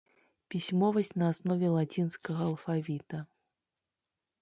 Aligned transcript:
Пісьмовасць 0.55 1.13
на 1.23 1.27
аснове 1.33 1.69
лацінскага 1.77 2.41
алфавіта. 2.55 3.25